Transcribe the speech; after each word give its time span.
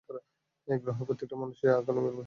এই 0.67 0.79
গ্রহের 0.81 1.05
প্রত্যেকটা 1.07 1.35
মানুষ 1.41 1.57
অকালে 1.79 1.99
মরবে! 1.99 2.19